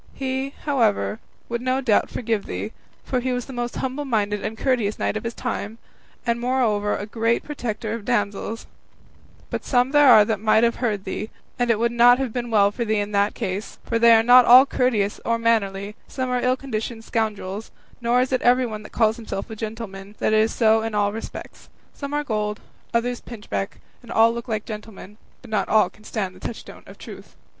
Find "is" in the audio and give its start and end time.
18.21-18.31, 20.33-20.51